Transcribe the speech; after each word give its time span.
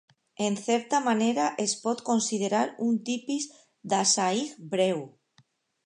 En 0.45 0.53
certa 0.61 1.01
manera 1.07 1.45
es 1.65 1.75
pot 1.83 2.01
considerar 2.09 2.63
un 2.89 2.99
tipus 3.11 3.47
d'assaig 3.93 4.61
breu. 4.75 5.07